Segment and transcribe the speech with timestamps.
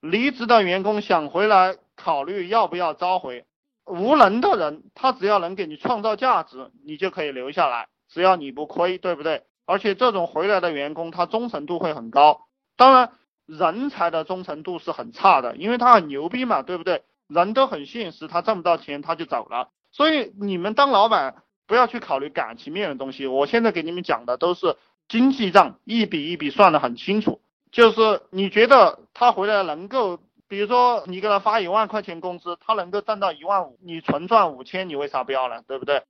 [0.00, 3.44] 离职的员工想回来，考虑要不要召回。
[3.84, 9.44] 无能的人，他只要能给你创造价值，你就可以留下来，只要你不亏，对不对？
[9.66, 12.42] 而且这种回来的员工，他忠诚度会很高。
[12.76, 13.12] 当然，
[13.46, 17.02] 人才的忠诚度是很差的，因为他很牛逼嘛，对不对？
[17.26, 19.70] 人都很现实，他挣不到钱他就走了。
[19.90, 23.26] 所以你们当老板不要去考虑感情面的东西。
[23.26, 24.76] 我现在给你们讲的都是
[25.08, 27.40] 经济账，一笔一笔算得很清楚。
[27.70, 30.20] 就是你觉得他回来能够。
[30.50, 35.60] 比如说你给他发一万块钱工资，他能够挣到一万五，你纯赚五千，你为啥不要呢？
[35.68, 36.04] 对不对？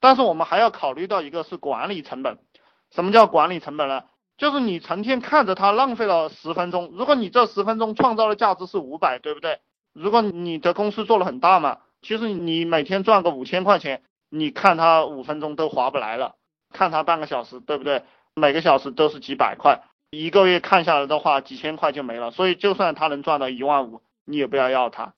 [0.00, 2.36] 但是我们还要考虑到一个是管理成本。
[2.90, 4.02] 什么叫管理成本呢？
[4.36, 9.60] 就是你成天看着他浪费了十分钟，如果你这十分钟创造的价值是五百，对不对？
[9.94, 16.34] 如果你的公司做了很大嘛，其实你每天赚个五千块钱，你看他五分钟都划不来了，
[16.70, 18.04] 看他半个小时，对不对？
[18.34, 19.80] 每个小时都是几百块。
[20.10, 22.30] 一个月看下来的话，几千块就没了。
[22.30, 25.14] 所以就算他能赚到一万五，你也不要要他。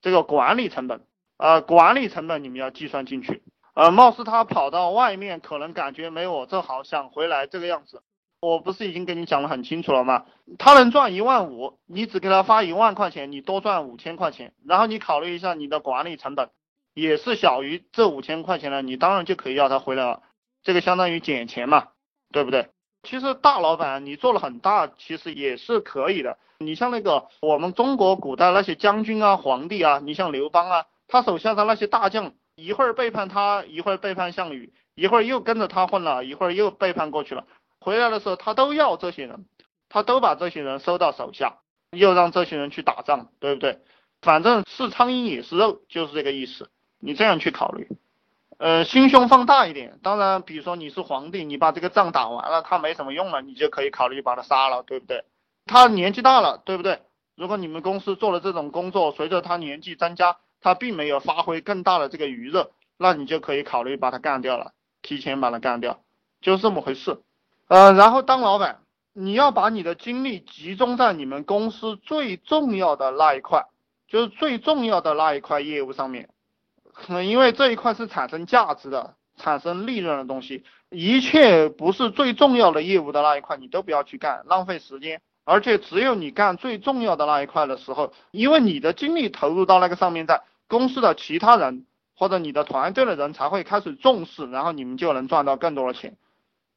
[0.00, 1.02] 这个管理成本，
[1.36, 3.42] 呃，管理成本你们要计算进去。
[3.74, 8.02] 呃，貌似他跑到外面，可能感觉没我这好，想回来这个样子。
[8.40, 10.24] 我不是已经跟你讲的很清楚了吗？
[10.58, 14.54] 他能赚一万五，你只给他发一万块钱，你多赚五千块钱。
[14.66, 16.48] 然后你考虑一下你的管理成本，
[16.94, 20.22] 也是小于这五千块钱的，你当然就可以要他回来了。
[20.62, 21.88] 这个相当于减钱嘛，
[22.32, 22.70] 对不对？
[23.02, 26.38] 其实大老板你做了很大，其实也是可以的。
[26.58, 37.46] 你像那个我们中国古代那些将军啊、皇帝啊，你像刘邦啊，他手下的那些大将，一会儿背叛他，一会儿背叛项羽，一会儿又跟着他混了，一会儿又背叛过去了。
[37.80, 39.46] 回来的时候他都要这些人，
[39.88, 43.78] 他都把这些人收到手下，又让这些人去打仗，对不对？
[44.20, 46.68] 反正是苍蝇也是肉，就是这个意思。
[46.98, 47.88] 你这样去考虑。
[48.60, 49.98] 呃，心胸放大一点。
[50.02, 55.24] 当然，比如说你是皇帝，你把这个仗打完了，他没什么用了，你就可以考虑把他杀了，对不对？
[55.64, 57.00] 他年纪大了，对不对？
[57.36, 66.00] 如果你们公司做了这种工作，随着他年纪增加，他并没有发挥更大的这个余热，那你就可以考虑把他干掉了，提前把他干掉，
[66.42, 67.22] 就是这么回事。
[67.68, 68.80] 呃，然后当老板，
[69.14, 73.64] 你要把你的精力集中在你们公司最重要的那一块，
[74.06, 76.28] 就是最重要的那一块业务上面。
[76.92, 85.20] 可能，因为这一块是产生价值的、产生利润的东西，一切不是最重要的业务的那一块，你都不要去干，浪费时间。
[85.44, 96.16] 而且只有你干最重要的那一块的时候，因为你的精力投入到那个上面，在公司的其他人或者你的团队的人才会开始重视，然后你们就能赚到更多的钱。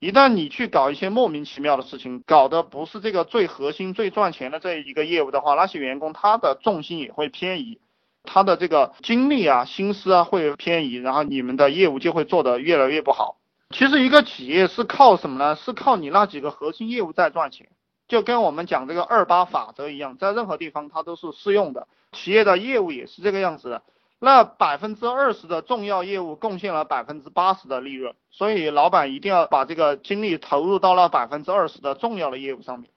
[0.00, 7.78] 一旦你去搞一些莫名其妙的事情，搞的不是这个最核心、最赚钱的这一个业务的话，那些员工他的重心也会偏移。
[8.26, 13.38] 他的这个精力啊、心思啊会偏移，然后你们的业务就会做得越来越不好。
[13.70, 15.56] 其实一个企业是靠什么呢？
[15.56, 17.68] 是靠你那几个核心业务在赚钱，
[18.06, 21.88] 就跟我们讲这个二八法则一样，在任何地方它都是适用的。
[22.12, 23.82] 企业的业务也是这个样子的。
[24.18, 32.90] 那百分之二十的重要业务贡献了百分之八十的利润，所以老板一定要把这个精力投入到那百分之二十的重要的业务上面。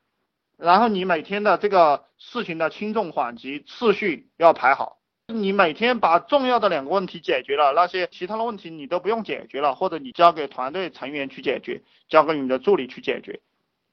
[0.56, 4.99] 然后你每天的这个事情的轻重缓急次序要排好。
[5.32, 13.40] 你每天把重要的两个问题解决了，那些其他的问题你都不用解决了，或者你交给团队成员去解决，交给你的助理去解决，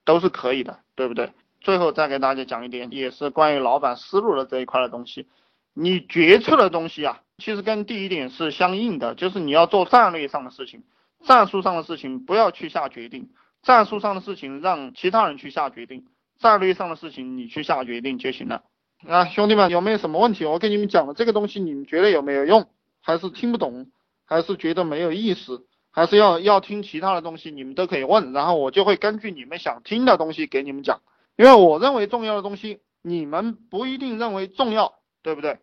[0.05, 1.33] 都是可以的，对不对？
[1.61, 5.29] 最后再给大家讲一点，也是关于老板思路的这一块的东西。
[5.75, 10.85] 你决策的东西啊，其实跟第一点是相应的，就是你要做战略上的事情，
[11.23, 13.29] 战术上的事情不要去下决定，
[13.63, 16.07] 战术上的事情让其他人去下决定，
[16.39, 18.63] 战略上的事情你去下决定就行了。
[19.05, 20.47] 啊，兄弟们，有没有什么问题？
[20.47, 22.69] 我给你们讲的这个东西，你们觉得有没有用？
[23.03, 23.91] 还是听不懂？
[24.25, 25.67] 还是觉得没有意思？
[25.93, 27.51] 还是要要听其他的东西？
[27.51, 31.03] 你们都可以问，然后我就会根据你们想听的东西给你们讲。
[31.37, 35.59] 因为我认为重要的东西，你们不一定认为重要，对不对？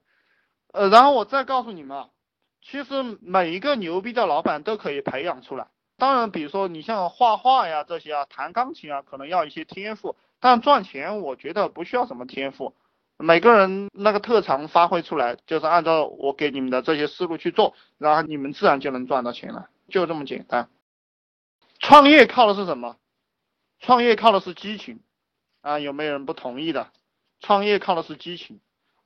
[0.71, 2.09] 呃，然后我再告诉你们啊，
[2.61, 5.67] 其实每一个牛逼的老板都可以培养出来。
[5.97, 12.75] 当然，比如说你像画画呀这些啊，弹钢琴啊，可能要一些天赋，但赚钱我觉得不需要什么天赋。
[13.23, 20.69] 每个人那个特长发挥出来，就是按照我给你们的这些思路去做，然后你们自然就能赚到钱了，就这么简单。
[21.79, 22.97] 创业靠的是什么？
[23.79, 24.99] 创业靠的是激情
[25.61, 25.79] 啊！
[25.79, 26.91] 有没有人不同意的？
[27.39, 28.59] 创业靠的是激情，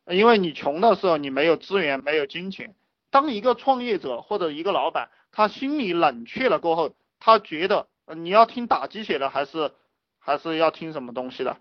[0.07, 2.73] 因为你穷的时候你没有资源，没有金钱。
[3.11, 9.71] 当一个创业者或者一个老板，他心里冷却了过后，他觉得你要听打鸡血的，还是
[10.17, 11.57] 还是要听什么东西的？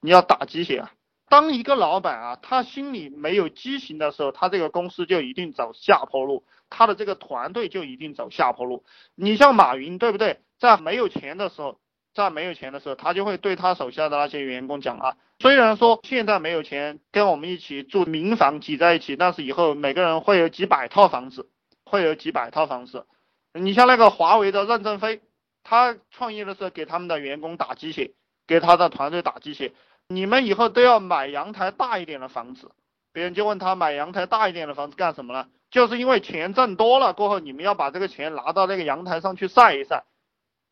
[0.00, 0.92] 你要打鸡血啊！
[1.28, 8.84] 当一个老板啊，他心里没有激情的时候，他这个公司就一定走下坡路，他的这个团队就一定走下坡路。
[9.14, 10.40] 你像马云，对不对？
[10.58, 11.80] 在没有钱的时候，
[12.14, 21.50] 在没有钱的时候，他就会对他手下的那些员工讲啊，虽然说现在没有钱跟我们一起住民房挤在一起，但是以后每个人会有几百套房子，
[21.84, 23.06] 会有几百套房子。
[23.52, 25.22] 你像那个华为的任正非，
[25.62, 28.12] 他创业的时候给他们的员工打鸡血，
[28.46, 29.72] 给他的团队打鸡血，
[30.08, 32.70] 你们以后都要买阳台大一点的房子。
[33.12, 35.48] 别人就问他买阳台大一点的房子干什么呢？
[35.70, 40.04] 就是因为钱挣多了过后，你们要把这个钱拿到那个阳台上去晒一晒。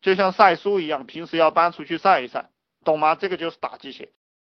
[0.01, 2.49] 就像晒书一样，平时要搬出去晒一晒，
[2.83, 3.15] 懂吗？
[3.15, 4.09] 这个就是打鸡血。